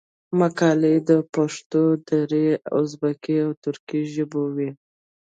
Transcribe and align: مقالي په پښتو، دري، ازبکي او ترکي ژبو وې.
مقالي 0.39 0.95
په 1.07 1.15
پښتو، 1.33 1.81
دري، 2.07 2.47
ازبکي 2.77 3.35
او 3.45 3.51
ترکي 3.63 4.01
ژبو 4.13 4.43
وې. 4.55 4.69